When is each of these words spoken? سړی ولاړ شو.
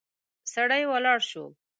سړی 0.53 0.83
ولاړ 0.91 1.19
شو. 1.29 1.43